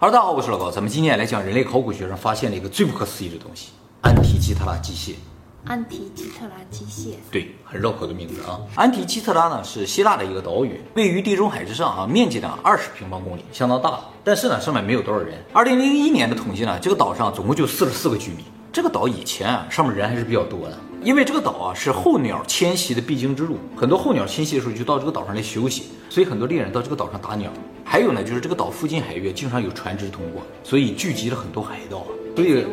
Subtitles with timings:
[0.00, 5.14] 哈喽，大家好，我是老高，咱们今天来讲人类考古学上发现了一个最不可思议的东西——安提基特拉机械。
[5.66, 8.58] 安提基特拉机械，对，很绕口的名字啊。
[8.76, 14.00] 安提基特拉呢是希腊的一个岛屿，位于地中海之上啊，面积呢二十平方公里，相当大。
[14.24, 15.34] 但是呢，上面没有多少人。
[15.52, 18.42] 二零零一年的统计呢，这个岛上总共就四十四个居民。
[18.72, 27.50] 这个岛以前啊，上面人还是比较多的，因为这个岛啊是候鸟迁徙的必经之路，很多候鸟迁徙的时候就到这个岛上来休息，所以很多猎人到这个岛上打鸟。
[27.82, 32.04] 还有呢，就是这个岛附近海域经常有船只通过，所以聚集了很多海盗。
[32.36, 32.64] 所以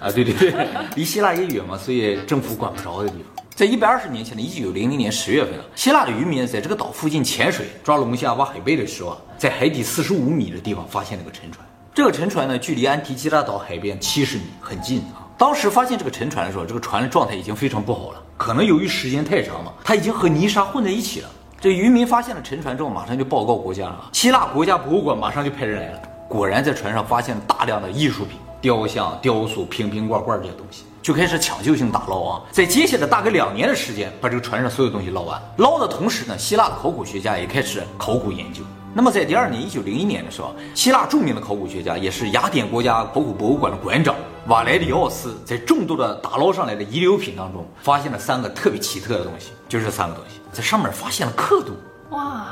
[0.00, 3.44] 啊，对对对，离希腊也远嘛，所以政府管不着的地方。
[3.54, 11.66] 在一百二十年前的一九零零年十月份啊，希腊的渔民在这个岛附近潜水抓龙虾、挖海贝的时候啊，在海底四十五米的地方发现了个沉船。
[11.94, 15.27] 这个沉船呢，距离安提基拉岛海边七十米，很近啊。
[15.38, 21.30] 当时发现这个沉船的时候，这个船的状态已经非常不好了，可能由于时间太长嘛，它已经和泥沙混在一起了。
[21.60, 24.10] 这渔民发现了沉船之后，马上就报告国家了。
[24.12, 32.42] 希腊国家博物馆马上就派人来了，果然在船上发现了大量的艺术品、雕像、雕塑、瓶瓶罐罐这些东西，就开始抢救性打捞啊。
[32.50, 35.40] 在接下来大概两年的时间，把这个船上所有东西捞完。
[35.58, 38.62] 捞的同时呢，希腊的考古学家也开始考古研究。
[38.94, 44.16] 那么在第二年，一九零一年的时候，希腊著名的考古学家，也是雅典国家考古博物馆的馆长
[44.48, 51.74] 瓦莱里奥斯，在众多的打捞上来的遗留品当中，发现了三个特别奇特的东西，就是这三个东西，在上面发现了刻度。
[52.10, 52.46] 哇，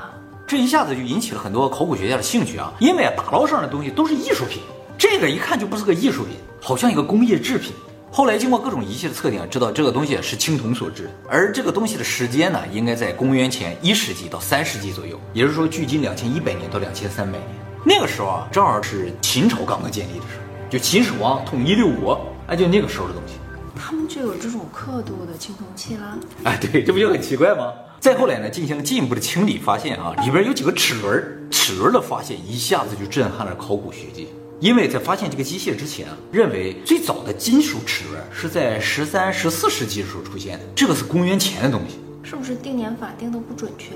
[0.47, 4.61] 这一下子就引起了很多考古学家的兴趣啊，因为打捞上的东西都是艺术品，
[4.99, 7.73] 这个一看就不是个艺术品，好像一个工业制品。
[8.11, 17.49] 后来经过各种仪器的测定，知道这个东西是青铜所制，而这个东西的时间呢，应该在公元前一世纪到三世纪左右，也就是说距今两千一百年到两千三百年。
[17.85, 23.35] 那个时候啊，正好是秦朝刚刚建立的时候，就秦始皇统一六国，哎，就那个时候的东西。
[23.79, 26.17] 他们就有这种刻度的青铜器啦？
[26.45, 27.73] 哎，对，这不就很奇怪吗？
[28.01, 34.27] 再后来呢，进行了进一步的清理，发现啊，里边有几个齿轮，齿轮的发现一下子就震撼了考古学界。
[34.59, 43.91] 因为在发现这个机械之前啊，认为最早的金属齿轮是在十三、十四世纪的时候出现的，这个是公元前的东西，是不是定年法定的不准确？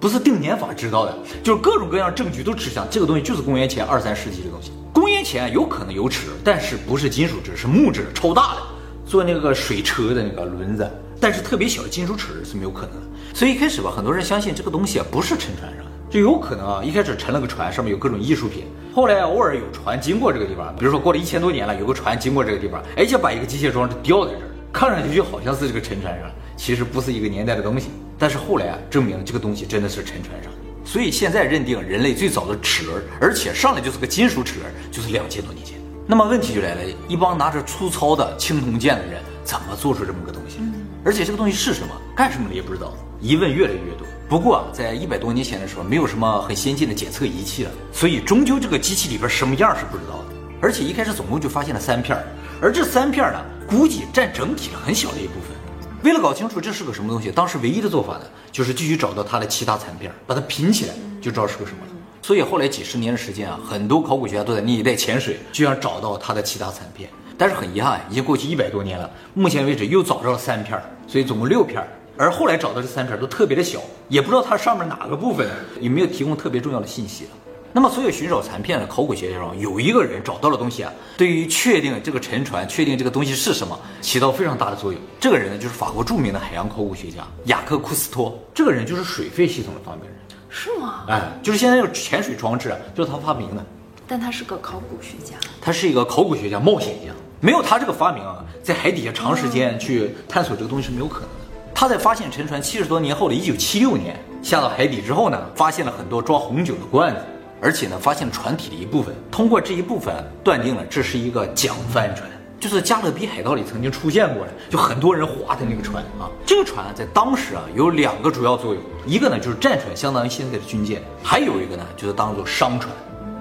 [0.00, 4.70] 不是定年法知道的，就是各种各样证据都指向这个东西就是公元前二三世纪的东西。
[4.92, 8.62] 公元前有可能有齿轮，但是不是金属质，是木质，超大的，
[9.06, 10.90] 做那个水车的那个轮子，
[11.20, 13.02] 但是特别小的金属齿轮是没有可能的。
[13.34, 15.90] 所以一开始吧，很多人相信这个东西啊不是沉船上的。
[16.08, 18.64] 就有可能啊，一开始沉了个船，上面有各种艺术品，
[18.96, 27.90] 后来偶尔有船经过这个地方，比如说过了一千多年了，有个船经过这个地方，哎，就把一个机械装置吊在这儿，看上去就好像是这个沉船上，其实不是一个年代的东西。
[28.18, 30.50] 但是后来啊，证明这个东西真的是沉船上，
[30.82, 35.78] 所以现在认定人类最早的齿轮，而且上来就是个金属齿轮，就是两千多年前。
[36.06, 40.60] 那么问题就来了，一帮拿着粗糙的青铜剑的人，怎么做出这么个东西？
[41.04, 44.06] 而且这个东西是什么，干什么的也不知道，疑问越来越多。
[44.28, 50.34] 不过啊，在一百多年前的时候，没有什么很先进的检测仪器了，所以终究这个机器里边什么样是不知道的。
[50.60, 52.18] 而且一开始总共就发现了三片，
[52.60, 55.56] 而这三片呢，估计占整体的很小的一部分。
[56.02, 61.92] 为了搞清楚这是个什么东西，当时唯一的做法呢，就是继续找到它的其他残片，把它拼起来，就知道是个什么了。
[62.20, 67.08] 所以后来几十年的时间啊，很多考古学家都在那一带潜水，就想找到它的其他残片。
[67.38, 71.86] 但是很遗憾，已经过去一百多年了，目前为止又找着了三片，所以总共六片。
[72.16, 75.48] 而后来找到这三片都特别的小，也不知道它上面哪个部分
[75.80, 77.30] 有没有提供特别重要的信息了。
[77.72, 85.00] 那么，所有寻找残片的考古学家中，有一个人找到了东西啊，对于确定这个沉船、确定这个东西是什么，起到非常大的作用。
[85.20, 88.38] 这个人呢，就是法国著名的海洋考古学家雅克·库斯托。
[88.54, 90.14] 这个人就是水肺系统的发明人，
[90.48, 91.04] 是吗？
[91.08, 93.62] 哎，就是现在这个潜水装置啊，就是他发明的。
[94.08, 97.12] 但他是个考古学家，他是一个考古学家、冒险家。
[97.40, 101.45] 没有他这个发明啊，在海底下长时间去探索这个东西是没有可能的。
[101.78, 107.20] 他在发现沉船七十多年后的一九七六年下到海底之后呢，发现了很多装红酒的罐子，
[107.60, 109.14] 而且呢，发现船体的一部分。
[109.30, 112.26] 通过这一部分断定了这是一个桨帆船，
[112.58, 116.32] 就是加勒比海盗里曾经出现过的，就很多人划的那个船啊。
[116.46, 122.90] 这个船在当时啊有两个主要作用，一个呢就是战船，相当于现在的军舰；还有一个呢就是当做商船、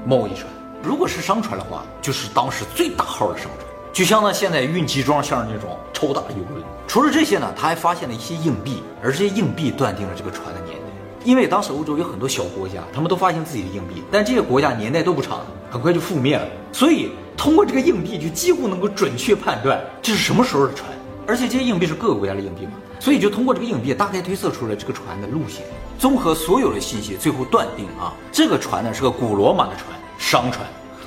[0.05, 0.45] 贸易船。
[0.83, 3.65] 如果是商船的话，就是当时最大号的商船。
[3.93, 6.63] 就像呢，现在运集装箱那种超大游轮。
[6.85, 10.83] 除了这些呢，他还发现了一些硬币，而这些硬币断定了这个船的年代。
[11.23, 15.39] 因为当时欧洲有很多小国家，他们都发现自己的硬币，但这些国家年代都不长，
[15.71, 16.45] 很快就覆灭了。
[16.71, 20.91] 所以通过这个硬币，就几乎能够准确判断这是什么时候的船。
[21.25, 25.65] 而且这些硬币是各个国家的硬币嘛，所以就通过这个硬币大概推测出了这个船的路线。
[25.97, 30.63] 综合所有的信息，最后断定啊，这个船呢是个古罗马的船，商船，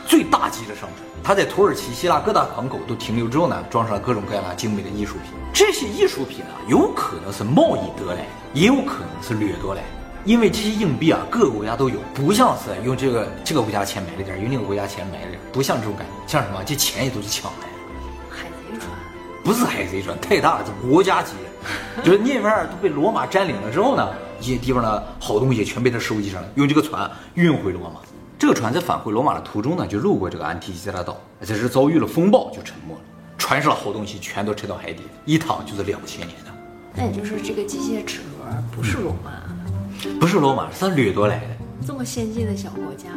[0.08, 1.07] 最大级的商船。
[1.22, 5.32] 它在土耳其、希腊各大港口都停留之后呢，装上了各种各样的精美的艺术品。
[5.52, 9.88] 这些艺术品啊，有可能是贸易得来的，也有可能是掠夺来的。
[10.24, 16.62] 因为这些硬币啊，各个国家都有，不像是用这个这个国家钱买了点，用那个国家钱买了点，不像这种感觉，像什么？
[16.64, 17.74] 这钱也都是抢来的。
[18.30, 18.90] 海贼船，
[19.44, 21.32] 不是海贼船，太大了，这国家级。
[22.04, 24.08] 就是那边儿都被罗马占领了之后呢，
[24.40, 28.00] 一些地方的好东西全被他收集上了，用这个船运回罗马。
[28.38, 33.00] 这个船在返回罗马的途中呢，就路过这个安提基拉岛，在这遭遇了风暴，就沉没了。
[33.36, 36.52] 船上的好东西全都沉到海底，一躺就是两千年的。
[36.94, 39.42] 那也就是这个机械齿轮不是罗马，
[40.20, 41.46] 不是罗马，是他掠夺来的。
[41.84, 43.08] 这么先进的小国家，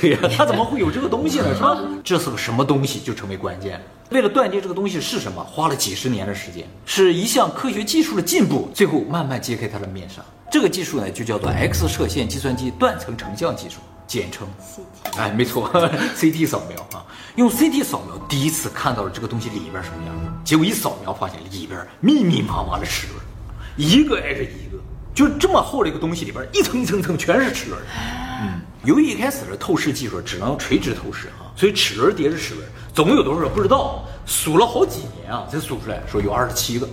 [0.00, 1.52] 对呀、他怎么会有这个东西呢？
[1.52, 1.76] 是吧？
[2.04, 3.80] 这是个什么东西就成为关键。
[4.10, 10.22] 为了断定这个东西是什么，花了几十年的时间，是一项科学技术的进步，最后慢慢揭开它的面纱。
[10.48, 13.76] 这个技术呢，就叫做 X 射线计算机断层成像技术，
[14.10, 15.70] 简称 CT 哎，没错，
[16.18, 23.20] CT 扫描啊，用 CT 扫描第一次看到了这个东西里边什么样，结果一扫描发现里边密密麻麻的齿轮，
[23.76, 24.78] 一个挨着一个，
[25.14, 27.80] 就这么厚的一个东西里边一层一层层全是齿轮。
[28.42, 36.88] 嗯，由于一开始的透视技术只能垂直透视啊，所以齿轮叠着齿轮，总共有多少不知道，数了好几年啊才数出来，说有二十七个。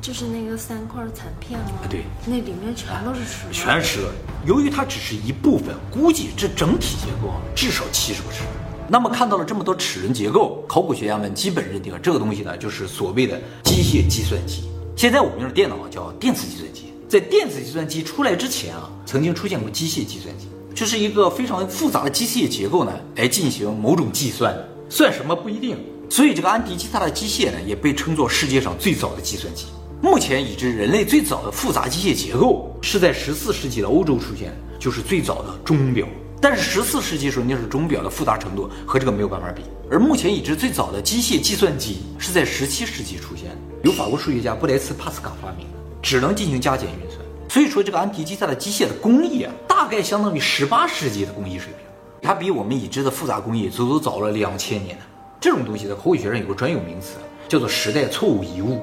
[0.00, 1.80] 就是那个三块残片吗？
[1.90, 4.12] 对那里面全都是齿轮，全是齿轮。
[4.46, 8.50] 由于它只是一部分，估计这整体结构啊至少七十个齿轮。
[8.88, 14.64] 那么看到了这么多齿轮结构，考古学家们基本认定这个东西呢就是所谓的机械计算机。
[14.96, 24.56] 现在我们用的电脑叫电子计算机，在电子计算机出来之前啊，曾经出现过机械计算机，就是一个非常复杂的机械结构呢来进行某种计算，
[24.88, 25.76] 算什么不一定。
[26.08, 29.66] 所以这个安迪基塔的机械呢也被称作世界上最早的计算机。
[30.02, 36.06] 目前已知人类最早的复杂机械结构是在十四世纪的欧洲出现，就是最早的钟表。
[36.40, 39.62] 但是十四世纪时候那时候钟表的复杂程度和这个没有办法比。
[39.90, 43.50] 而目前已知最早的机械计算机是在十七世纪出现，
[43.82, 47.20] 由法国数学家布莱斯帕斯卡发明的，只能进行加减运算。
[47.50, 51.86] 所以说这个安提基萨的机械的工艺啊，大概相当于十八世纪的工艺水平，
[52.22, 54.96] 它比我们已知的复杂工艺足足早了两千年。
[55.38, 57.16] 这种东西在口语学上有个专有名词，
[57.48, 58.82] 叫做时代错误遗物。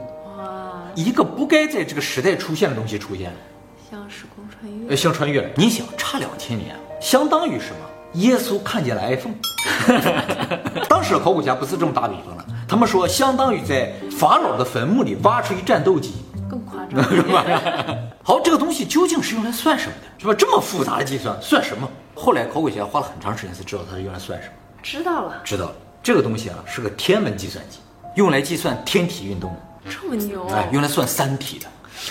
[0.98, 3.38] 哇，一个不该在这个时代出现的东西出现了，
[3.90, 4.96] 像时空穿越呃，越。
[4.96, 5.50] 像穿越了。
[5.56, 7.78] 你想，差两千年，相当于什么？
[8.14, 9.36] 耶稣看见了 iPhone。
[10.90, 16.16] 当时的考古家不是这么打比方的，他们说相当于在法老的坟墓里挖出一战斗机。
[16.50, 17.04] 更夸张，
[18.24, 20.08] 好，这个东西究竟是用来算什么的？
[20.18, 20.34] 是吧？
[20.34, 21.88] 这么复杂的计算算什么？
[22.16, 24.54] 后来考古学家花了很长时间才知道它是用来算什么。
[24.82, 27.80] 知道了，知道了，这个东西啊是个天文计算机，
[28.16, 29.60] 用来计算天体运动的。
[29.90, 31.68] 这么牛，哎，用来算三体的。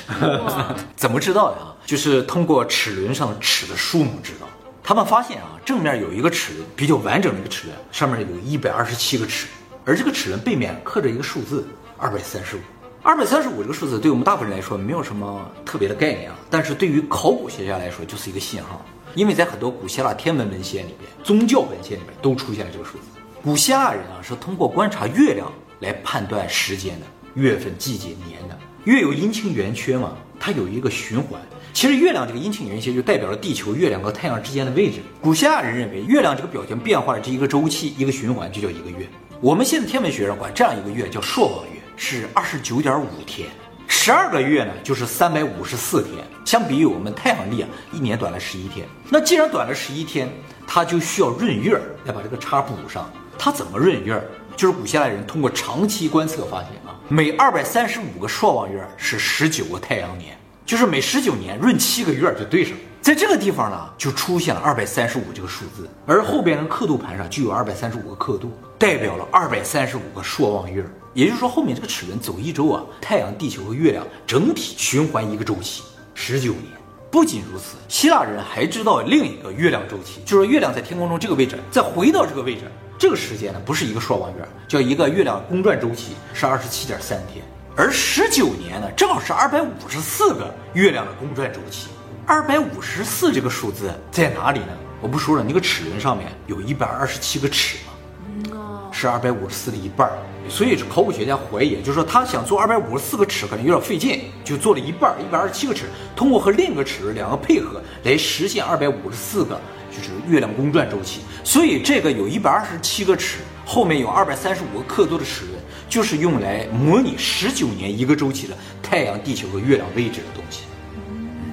[0.97, 1.75] 怎么知道的啊？
[1.87, 4.47] 就是通过齿轮上齿的数目知道。
[4.83, 9.47] 他们发现啊，正面有一个齿轮比较完整的一个齿轮，上面有一百二十七个齿，
[9.85, 12.61] 而这个齿轮背面刻着一个数字二百三十五。
[13.03, 18.85] 二百三十五这个数字对我们大部分人来说没有什么特别的概念啊，但是对于考古学家来说就是一个信号，
[19.15, 23.05] 因为在很多古希腊天文文献里边、宗教文献里边都出现了这个数字。
[23.45, 28.59] 古希腊人啊是通过观察月亮来判断时间的，月份、季节、年的。
[28.85, 31.39] 月有阴晴圆缺嘛，它有一个循环。
[31.75, 35.01] 其实月亮这个阴晴圆缺就代表了地球、月亮和太阳之间的位置。
[35.21, 39.07] 古希腊人认为月亮这个表情变化的这一个周期、一个循环就叫一个月。
[39.43, 43.47] 我们现在天文学上管这样一个月叫朔望月，是二十九点五天。
[43.87, 46.25] 十二个月呢，就是三百五十四天。
[46.47, 48.87] 相比于我们太阳历啊，一年短了十一天。
[49.11, 50.27] 那既然短了十一天，
[50.67, 53.13] 它就需要闰月来把这个差补上。
[53.37, 54.23] 它怎么闰月？
[54.57, 56.71] 就是古希腊人通过长期观测发现，
[57.09, 62.79] 每二百三十五个朔望月是十九个太阳年，就是每十九年闰七个月就对上了。
[63.01, 70.85] 在这个地方呢，就出现了二百三十五这个数字，而后边的刻度盘上就有二百三十五个刻度，代表了二百三十五个朔望月。
[71.15, 76.65] 也就是说，后面这个齿轮走一周啊，太阳、地球和月亮整体循环一个周期，十九年。
[77.09, 82.63] 不仅如此，希腊人还知道另一个月亮周期，就是月亮在天空中这个位置，再回到这个位置，
[82.99, 87.45] 这个时间呢不是一个朔望月，叫一个月亮公转周期，是二十七点三天。
[87.77, 91.89] 而十九年呢，正好是二百五十四个月亮的公转周期。
[92.25, 94.69] 二百五十四这个数字在哪里呢？
[95.03, 100.17] 我不说了，那个齿轮上面有一百二十七个齿嘛，是二百五十四的一半儿，
[100.49, 105.85] 所以考古学家怀疑，就是说他想做二百五十四个齿可能有点费劲，就做了一半儿，一百二十七个齿，
[106.17, 111.21] 通过和另一个齿轮两个配合来实现二百五十四个就是月亮公转周期。
[111.45, 115.55] 所以这个有一百二十七个齿，后面有二百三十五个刻度的齿轮，
[115.89, 120.63] 就是用来模拟十九年一个周期的太阳、地球和月亮位置的东西。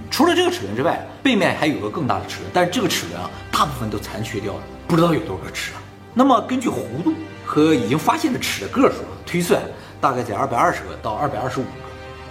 [0.10, 5.82] 除了这个齿轮之外，背面还有个更大的齿轮，但是这个齿轮啊，大部分都残缺掉了，不知道有多少个齿啊。
[6.14, 7.14] 那么根据弧度
[7.46, 9.62] 和已经发现的齿的个数，推算
[10.00, 11.70] 大概在二百二十个到二百二十五个。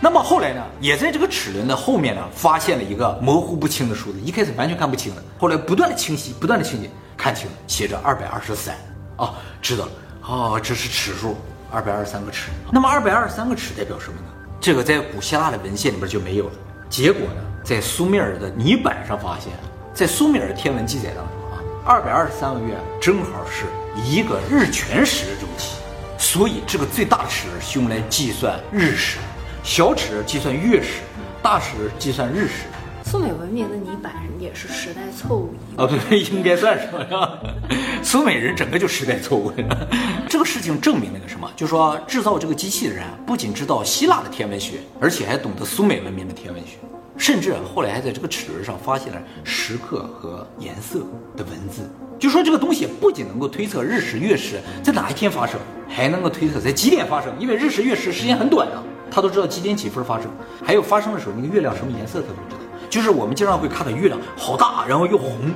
[0.04, 8.74] 那么后来呢，也在这个齿轮的后面呢，发现了一个模糊不清的数字，一开始完全看不清的，后来不断的清晰，不断的清晰，看清了，写着二百二十三，
[9.16, 9.92] 啊，知道了，
[10.26, 11.36] 哦，这是齿数，
[11.70, 12.50] 二百二十三个齿。
[12.72, 14.26] 那么二百二十三个齿代表什么呢？
[14.60, 16.52] 这个在古希腊的文献里边就没有了。
[16.90, 19.52] 结果呢，在苏美尔的泥板上发现，
[19.94, 23.66] 在苏美尔天文记载当中啊，二百二十三个月正好是
[24.04, 25.76] 一个日全食的周期，
[26.18, 29.18] 所以这个最大的齿轮是用来计算日食。
[29.62, 31.02] 小尺计算月食，
[31.40, 32.64] 大尺计算日食。
[33.04, 37.38] 苏美文明的泥板也是时代错误遗哦，对， 应该算是吧。
[38.02, 39.52] 苏美人整个就时代错误。
[40.28, 41.48] 这个事情证明了个什么？
[41.54, 46.78] 就说制造这个机器的人不仅知道希腊的天文学，而且还懂得苏美文明的天文学，
[47.16, 51.00] 甚至后来还在这个齿轮上发现了时刻和颜色
[51.36, 51.88] 的文字。
[52.18, 58.82] 就说这个东西不仅能够推测日食月食在哪一天发生，还能够推测在几点发生，因为日食月食时间很短啊。
[59.14, 60.30] 他都知道几点几分发生，
[60.64, 62.62] 还有发生的时候那个月亮什么颜色，他都知道。
[62.88, 65.50] 就是我们经常会看到月亮好大，然后又红，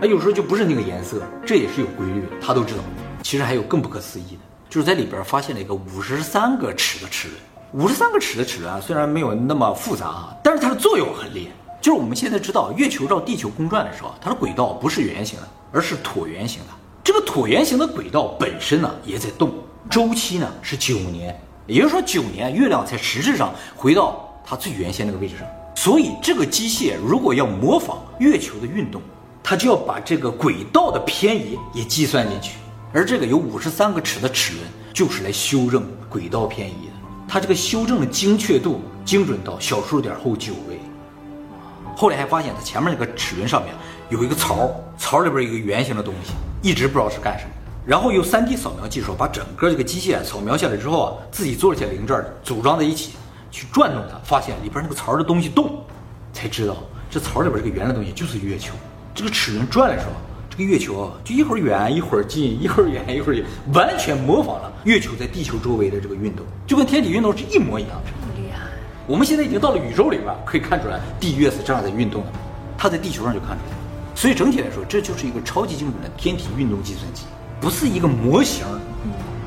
[0.00, 2.80] 啊，有时候就不是那个颜色，这也是有规律的，他都知道。
[3.22, 7.84] 其实还有更不可思议的，就是在里边发现了一个五十三个齿的齿轮。
[7.84, 11.52] 五十三个齿的齿轮啊，虽然没有那么复杂啊，但是它的作用很厉害。
[11.80, 16.68] 就是我们现在知道，月球绕地球公转的时候，它的轨道不是圆形的，而是椭圆形的。
[17.02, 19.52] 这个椭圆形的轨道本身呢也在动，
[19.88, 21.38] 周期呢是九年。
[21.70, 25.46] 也就是说，九年月亮才实质上回到它最原先那个位置上。
[25.76, 29.00] 所以，这个机械如果要模仿月球的运动，
[29.42, 32.56] 它就要把这个轨道的偏移也计算进去。
[32.92, 36.92] 而这个有五十三个齿的齿轮，就是来修正轨道偏移的。
[37.28, 40.80] 它这个修正的精确度精准到小数点后九位。
[41.96, 43.72] 后来还发现，它前面那个齿轮上面
[44.08, 46.32] 有一个槽，槽里边有一个圆形的东西，
[46.68, 47.50] 一直不知道是干什么。
[47.86, 53.12] 然后用 3D 扫描技术把整个这个机械扫描下来之后啊，自己做了些零件组装在一起，
[53.50, 55.82] 去转动它，发现里边那个槽的东西动，
[56.32, 56.76] 才知道
[57.10, 58.74] 这槽里边这个圆的东西就是月球。
[59.14, 60.12] 这个齿轮转的时候，
[60.50, 68.40] 这个月球就一会儿远一会儿近，一会儿远一会儿近，完全模仿了月球在地球周围的这个运动，就跟天体运动是一模一样的。
[68.40, 68.60] 厉害！
[69.06, 72.32] 我们现在已经到了宇宙里边，可以看出来地月是这样在运动的，
[72.76, 73.76] 它在地球上就看出来。
[74.14, 77.24] 所以整体来说，这就是一个超级精准的天体运动计算机。
[77.60, 78.64] 不是一个模型，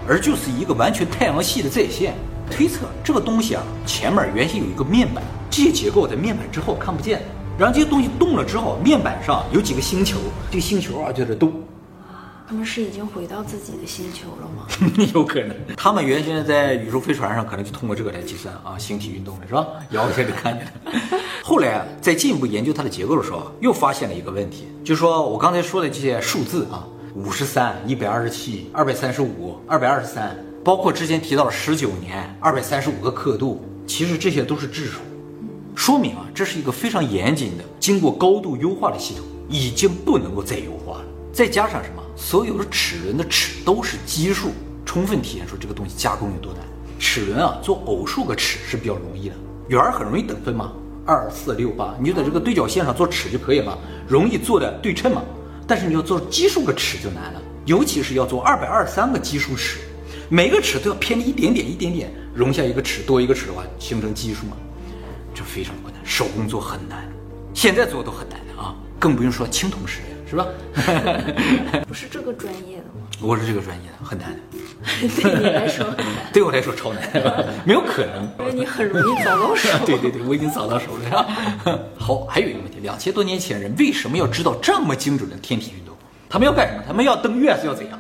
[0.08, 2.14] 而就是一个完全太阳系的再现。
[2.52, 7.24] 推测这个东西啊，前面原先有一个面板，这些结构在面板之后看不见。
[7.58, 10.20] 然后这些东西动了之后，面板上有几个星球，
[10.52, 11.52] 这个星球啊就在动。
[12.46, 14.68] 他们是已经回到自己的星球了吗？
[15.16, 15.56] 有可能。
[15.76, 19.66] 他们原先在宇宙飞船上，可能就通过这个来计算啊星体运动的是吧？
[19.92, 21.20] 遥远的看见了。
[21.42, 26.86] 后来啊，在进一步研究它的结构的时候，又发现了一个问题，就是说我刚才说的这些数字啊。
[27.16, 35.00] 五十三、一百二十七、二百三十五、二百二十三，包括之前提到了十九年、二百三十五个刻度，其实这些都是质数，
[35.76, 41.06] 说明啊，这是一个非常严谨的、经过高度优化的系统，已经不能够再优化了。
[41.32, 44.50] 再加上什么，所有的齿轮的齿都是奇数，
[44.84, 46.64] 充分体现出这个东西加工有多难。
[46.98, 49.36] 齿轮啊，做偶数个齿是比较容易的，
[49.68, 50.74] 圆儿很容易等分嘛，
[51.06, 53.78] 二四六八，你就在这个对角线上做齿就可以了，
[54.08, 55.22] 容易做的对称嘛。
[55.68, 59.80] 但是你要做奇数个尺就难了，尤其是要做二百二十三个奇数尺，
[60.30, 64.58] 每个尺都要偏离一点点一点点，容下一个尺多一个尺的话，形成奇数嘛，
[65.34, 67.08] 这非常困难，手工做很难，
[67.54, 70.48] 现在做都很难的啊，更不用说青铜实验是吧？
[71.88, 73.08] 不是这个专业的吗？
[73.22, 74.40] 我是这个专业的，很难的。
[75.22, 75.86] 对你来说，
[76.34, 77.02] 对我来说超难，
[77.64, 79.70] 没有可能，因为你很容易找到手。
[79.86, 81.80] 对对对，我已经找到手了，是吧？
[81.98, 85.96] 好，还有一个问题，两千多年前人为什么要知道这么精准的天体运动？
[86.30, 86.84] 他们要干什么？
[86.86, 88.00] 他们要登月是要怎样？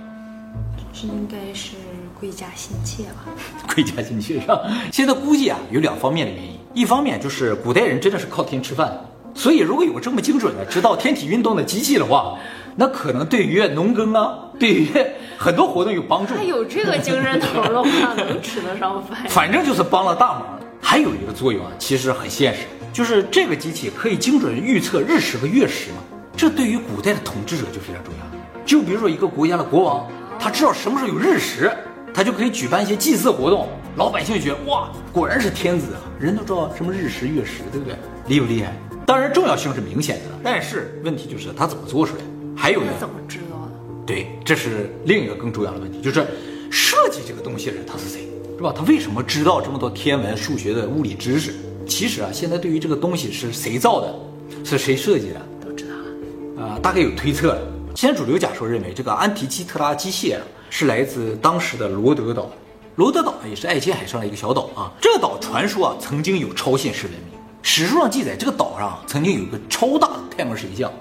[0.94, 1.75] 这应该是
[2.20, 3.25] 贵家心切吧？
[3.74, 4.62] 贵家心切是吧？
[4.92, 8.94] 现在估计啊，有两方面的原因，一方面就是古代人真的是靠天吃饭，
[9.34, 12.38] 所以如果有这么精准的知道天体运动的机器的话。
[12.75, 14.90] 那可能对于农耕啊，对于
[15.38, 16.34] 很多活动有帮助。
[16.36, 19.25] 他有这个精神头的话，能吃得上饭。
[19.30, 20.60] 反正就是帮了大忙。
[20.82, 22.62] 还有一个作用啊，其实很现实，
[22.92, 25.98] 就是这个机器可以精准预测日食和月食嘛。
[26.36, 28.66] 这对于古代的统治者就非常重要。
[28.66, 31.72] 就比如说一个国家的国王，他知道什么时候有日食，
[32.13, 33.70] 他就可以举办一些祭祀活动。
[33.96, 36.02] 老百姓觉得哇，果然是天子啊！
[36.20, 37.96] 人都知道什么日食月食，对不对？
[38.28, 38.74] 厉不厉害？
[39.06, 42.22] 当然重要性是明显的，但是问题就是他怎么做出来？
[42.58, 42.88] 还有呢？
[43.00, 43.62] 怎么知道的？
[44.05, 46.25] 对，这是另一个更重要的问题，就是
[46.69, 48.74] 设计这个东西的人他是谁，是吧？
[48.75, 51.53] 他为什么知道这么多天文、数学的物理知识？
[51.88, 54.15] 其实啊，现在对于这个东西是谁造的，
[54.63, 57.62] 是谁设计的，都知道了啊，大概有推测了。
[57.95, 62.50] 现在主流假说认为，这个安提基特拉机械啊是来自当时的罗德岛，
[62.95, 64.91] 罗德岛也是爱琴海上的一个小岛啊。
[65.00, 67.39] 这个岛传说啊，曾经有超现实文明。
[67.62, 70.91] 史书上记载，这个岛上曾经有一个超大的太阳神像。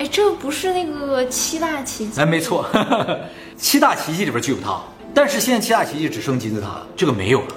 [0.00, 2.18] 哎，这不是那个七大奇迹？
[2.18, 2.66] 哎，没错，
[3.54, 4.80] 七大奇迹里边就有它。
[5.12, 7.48] 但是现在七大奇迹只剩金字塔了，这个没有了。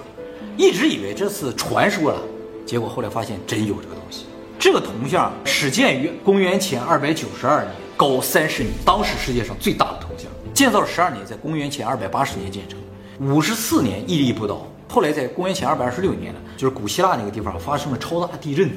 [0.58, 2.22] 一直以为这是传说了，
[2.66, 4.26] 结果后来发现真有这个东西。
[4.60, 10.30] 这个铜像始建于公元前二百九十二年，高三十米，当时世界上最大的铜像。
[10.54, 12.78] 建造了十二年，在公元前二百八十年建成，
[13.22, 14.68] 五十四年屹立不倒。
[14.90, 18.70] 后来在公元前二百二十六年呢，就是古希腊那个地方发生了超大地震，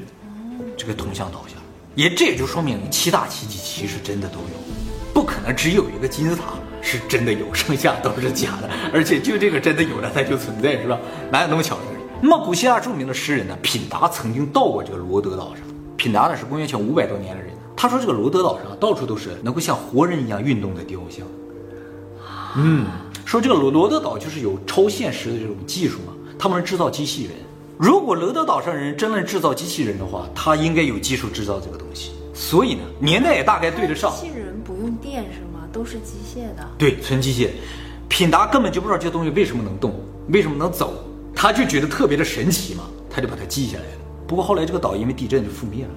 [0.76, 1.55] 这个铜像倒下。
[1.96, 8.68] 也这也就说明七大奇迹其实真的都有，不可能只有一个金字塔是真的有，剩下都是假的。
[8.92, 11.00] 而且就这个真的有了，它就存在，是吧？
[11.32, 11.88] 哪有那么巧的事？
[12.20, 15.64] 那么古希腊著名的诗人呢，品达曾经到过这个罗德岛上。
[15.96, 21.26] 品达呢是公元前五百多年的人，他说这个罗德岛上到处都是能够像活人一样运动的雕像。
[22.56, 22.86] 嗯，
[23.24, 27.32] 说这个罗罗德岛就是有超现实的这种技术嘛，他们制造机器人。
[27.78, 32.12] 如果罗德岛上人真的制造机器人的话，他应该有技术制造这个东西。
[32.32, 34.10] 所以呢，年代也大概对得上。
[34.14, 35.68] 机器人不用电是吗？
[35.72, 36.66] 都是机械的。
[36.78, 37.50] 对，纯机械。
[38.08, 39.94] 品达根本就不知道这东西为什么能动，
[40.28, 40.94] 为什么能走，
[41.34, 44.00] 他就觉得特别的神奇嘛，他就把它记下来了。
[44.26, 45.90] 不过后来这个岛因为地震就覆灭了，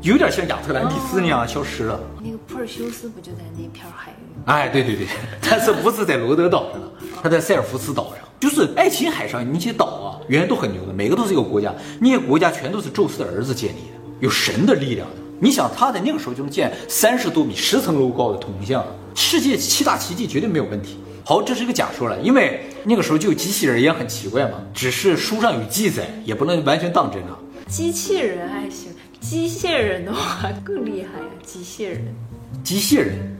[0.00, 2.00] 有点像亚特兰蒂斯那样消失了。
[2.22, 4.14] 那个普尔修斯不就在那片海域？
[4.46, 5.06] 哎，对对对，
[5.42, 6.80] 但是不是在罗德岛上，
[7.22, 15.14] 他在塞尔福斯岛上，就是爱琴海上那些岛啊，原来都很牛的，每个都是一个国家，那些国家全都是宙斯的儿子建立的，有神的力量的。
[15.38, 20.98] 你想，他在那个时候就能建三十多米、十层楼高的铜像，世界七大奇迹绝对没有问题。
[21.24, 27.36] 好，这是一个假说了，因为那个时候就有机器人也很奇怪嘛，只是书上有记载，也不能完全当真啊。
[27.68, 32.14] 机器人还行，机械人的话更厉害呀，机械人，
[32.64, 33.32] 机械人。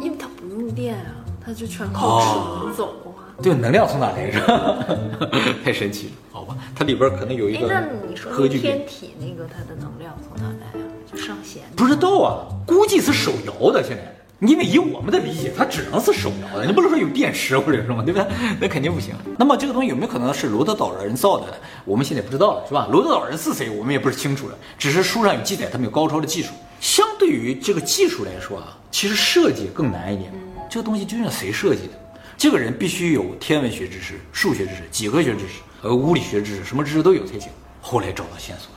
[0.00, 1.12] 因为他不用电啊，
[1.44, 3.09] 他就全靠齿轮走啊。
[3.42, 4.76] 对，能量从哪来是吧？
[5.64, 7.66] 太神奇了，好吧，它里边可能有一个。
[7.66, 10.84] 那你说天体那个它的能量从哪来啊？
[11.10, 11.62] 就上弦？
[11.76, 13.82] 不知道啊，估计是手摇的。
[13.82, 18.28] 现在，因为以我们的理解，它只能是手摇的，你不能说有电池或者什么，对不对？
[18.60, 19.14] 那肯定不行。
[19.38, 21.46] 那么这个东西有没有可能是罗德岛人造的？
[21.84, 22.88] 我们现在不知道了，是吧？
[22.90, 26.52] 罗德岛人是谁，我们也不是清楚了，只是书上有记载，他们有高超的技术。
[26.80, 30.32] 相对于这个技术来说啊，其实设计更难一点。
[30.68, 31.92] 这个东西究竟谁设计的？
[32.40, 37.50] 这个人必须有天文学知识、数学知识、几何学知识和物理学知识，什么知识都有才行。
[37.82, 38.70] 后来找到线索，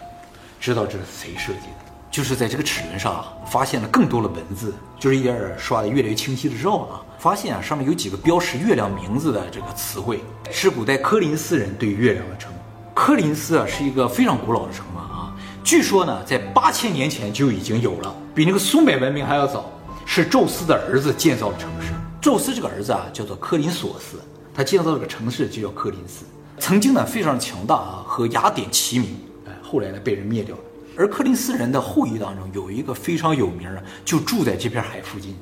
[0.60, 10.20] 知道这是谁设计的，就是在这个齿轮上啊，发现了更多的文字，就是一点点刷的越来越清晰的之后啊，发现啊上面有几个标识月亮名字的这个词汇，
[10.52, 12.58] 是古代柯林斯人对月亮的称呼。
[12.94, 15.34] 柯林斯啊是一个非常古老的城啊。
[15.64, 19.72] 据说呢，在八千年前就已经有了，比那个苏美文明还要早。
[20.06, 21.94] 是宙斯的儿子建造的城市。
[22.24, 24.18] 宙斯这个儿子啊，叫做柯林索斯，
[24.56, 26.24] 他建造这个城市就叫柯林斯。
[26.58, 29.18] 曾经呢，非常强大啊，和雅典齐名。
[29.46, 30.62] 哎，后来呢，被人灭掉了。
[30.96, 35.36] 而柯林斯人的后裔当中，有一个非常有名的，就住在这片海附近，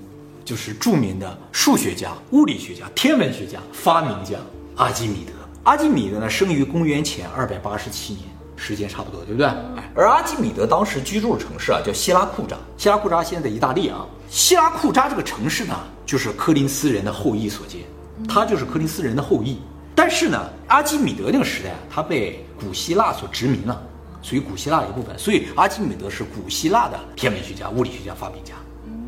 [0.44, 4.40] 就是著名的数学家、物理学家、天文学家、发明家
[4.76, 5.34] 阿基米德。
[5.62, 8.24] 阿基米德呢，生于公元前二百八十七年。
[8.62, 9.48] 时间差不多，对不对？
[9.96, 12.56] 而阿基米德当时居住的城市啊，叫希拉库扎。
[12.78, 14.06] 希拉库扎现在在意大利啊。
[14.30, 17.82] 希拉库扎这个城市呢，就是柯林斯人的后裔所建，
[18.30, 19.60] 他就是柯林斯人的后裔。
[19.96, 23.82] 但是呢，阿基米德那个时代啊，他被古希腊所殖民了，
[24.22, 25.18] 属于古希腊的一部分。
[25.18, 28.54] 所以阿基米德是古希腊的天文学家、物理学家、发明家。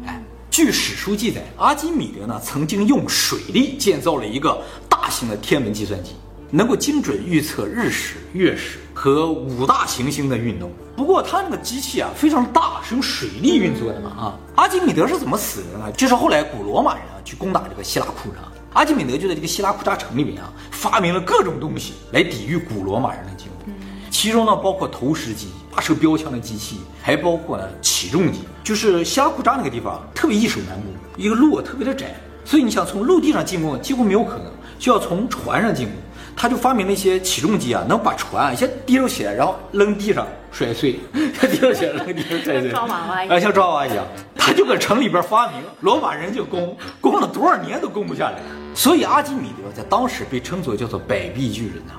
[0.07, 6.15] 哎，据史书记载，阿基米德呢曾经用水力建造了一个大型的天文计算机。
[6.55, 10.71] 能够精准预测日食、月食和五大行星的运动。
[10.95, 14.39] 不过他那个机器啊非常大，是用水力运作的嘛啊。
[14.55, 15.91] 阿基米德是怎么死的呢？
[15.93, 18.39] 就是后来古罗马人啊去攻打这个希腊库扎，
[18.73, 23.73] 阿基米德就在这个希腊库扎城里面啊发明了各种东西来抵御古罗马人的进攻。
[24.11, 28.41] 其中呢包括投石机、发射标枪的机器，还包括呢起重机。
[28.63, 30.85] 就是希拉库扎那个地方特别易守难攻，
[31.17, 34.45] 一个路特别的窄，所以你想从陆地上进攻几乎没有可能，
[34.77, 35.95] 就要从船上进攻。
[36.35, 40.99] 他就发明了一些起重机啊，能把船先提溜起来，然后扔地上摔碎，
[41.39, 44.05] 先提溜起来扔地上摔碎，抓娃娃一样，像抓娃娃一样。
[44.35, 48.39] 他就搁城里边发明，罗马人就攻，攻了多少年都攻不下来。
[48.75, 51.93] 所以阿基米德在当时被称作叫做百臂巨人呐。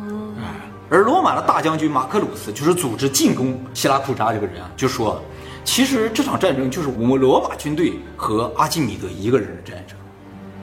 [0.00, 0.34] 嗯，
[0.90, 5.22] 而罗马的大将军马克鲁斯就是组织进攻希拉库扎这个人啊，就说，
[5.64, 9.96] 其实这场战争就是我们罗马军队和阿基米德一个人的战争，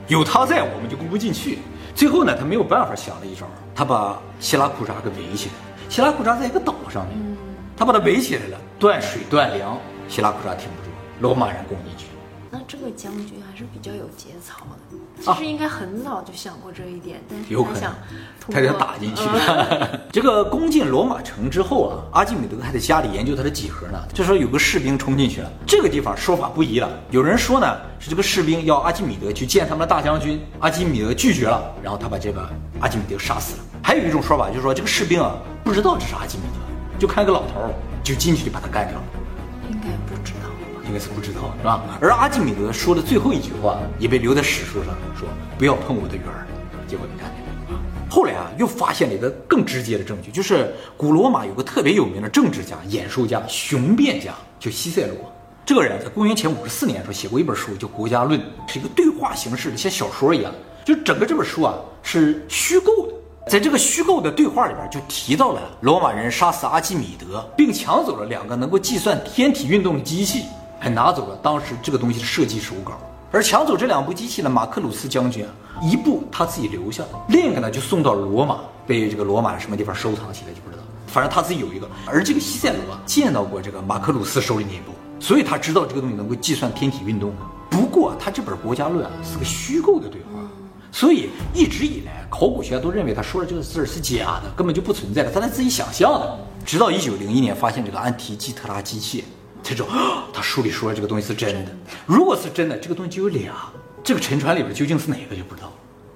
[0.06, 1.58] 有他在，我们就攻不进去。
[1.94, 5.54] 最后呢，他没有办法，想了一招，他把希拉库扎给围起来。
[5.88, 7.36] 希拉库扎在一个岛上面，
[7.76, 9.78] 他把它围起来了，断水断粮，
[10.08, 12.06] 希拉库扎挺不住，罗马人攻进去，
[12.54, 14.96] 那这个将军还是比较有节操的。
[15.20, 17.94] 其实应该很早就想过这一点，但是有可能他想
[18.48, 20.00] 他想打进去嗯。
[20.12, 24.00] 这个攻进罗马城之后啊，阿基米德还在家里研究他的几何呢。
[24.14, 26.88] 这时候有个士兵冲进去了，这个地方说法不一了。
[27.10, 33.64] 有人说呢是这个士兵要阿基米德去见他们的大将军，阿基米德拒绝了，然后他把这个阿基米德杀死了。
[33.82, 37.68] 还有一种说法就是说这个士兵啊不知道这是阿基米德，就看个老头
[38.04, 39.04] 就进去就把他干掉了。
[40.94, 41.04] 应该？
[41.04, 41.98] 是不知道，是吧？
[42.00, 45.26] 而阿基米德说的最后一句话也被留在史书上，说
[45.58, 46.46] 不要碰我的女儿。
[46.86, 55.16] 结果你看见啊，后来啊又发现了一个更直接的证据，就是古罗马有个特别有名的政治家、演说家、雄辩家，就西塞罗。
[55.66, 58.38] 这个人在公元前五十四年的时候写过一本书，叫《国家论》，
[58.70, 60.52] 是一个对话形式的，像小说一样。
[60.84, 63.14] 就整个这本书啊是虚构的，
[63.50, 70.44] 在这个虚构的对话里边，就提到了罗马人杀死阿基米德，并抢走了两个能够计算天体运动的机器，
[70.84, 72.92] 还拿走了当时这个东西的设计手稿。
[73.32, 75.50] 而抢走这两部机器的马克鲁斯将军啊，
[75.82, 80.82] 一部他自己留下了，另一个呢就送到罗马，被这个罗马什么地方收藏起来就不知道。
[81.06, 87.36] 反正他自己有一个，而这个西塞罗啊见到过这个马克鲁斯手里那一部，所以他知道这个东西能够计算天体运动的。
[87.70, 90.38] 不过他这本《国家论》啊是个虚构的对话，
[90.92, 96.38] 所以一直以来考古学家都认为他说的这个字儿是假的，根本就不存在的，他在自己想象的。
[96.64, 99.24] 直到一九零一年发现这个安提基特拉机器，
[99.64, 99.88] 才知道
[100.32, 101.72] 他书里说的这个东西是真的。
[102.06, 103.54] 如果是真的，这个东西就有俩，
[104.04, 105.74] 这个沉船里边究竟是哪个就不知道了，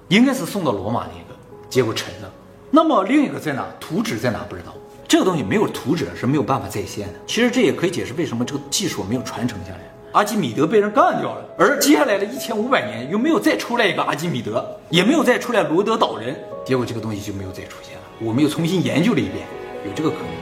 [0.09, 2.31] 应该是送到罗马那个，结果沉了。
[2.69, 3.67] 那么另一个在哪？
[3.79, 4.45] 图纸在哪？
[4.47, 4.73] 不知道。
[5.07, 7.15] 这个东西没有图纸是没有办法再现的。
[7.25, 9.79] 其实这也可以解释为什么这个技术没有传承下来。
[10.11, 18.03] 阿基米德被人干掉了，而接下来的一千五百年又没有再出来一个阿基米德，也没有再出来罗德岛人，结果这个东西就没有再出现了。
[18.19, 19.47] 我们又重新研究了一遍，
[19.85, 20.38] 有这个可能。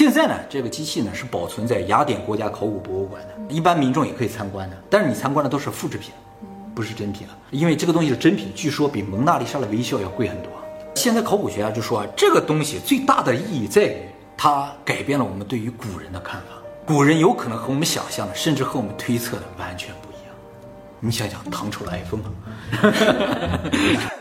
[0.00, 6.10] 现在呢，这个机器呢是保存在雅典国家考古博物馆的，一般民众也可以参观的，但是你参观的都是复制品，
[6.74, 10.50] 不是真品了，因为这个东西的真品据说比蒙娜丽莎的微笑要贵很多。
[10.94, 13.96] 现在考古学家就说啊，这个东西最大的意义在于
[14.38, 16.46] 它改变了我们对于古人的看法。
[16.86, 20.34] 古人有可能和我们想象的，甚至和我们推测的完全不一样。
[20.98, 22.30] 你想想，唐朝的 iPhone 啊。